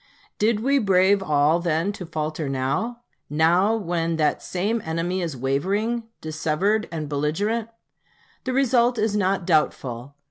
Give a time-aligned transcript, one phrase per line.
[0.39, 3.01] Did we brave all then to falter now?
[3.29, 7.69] now, when that same enemy is wavering, dissevered, and belligerent?
[8.45, 10.15] The result is not doubtful.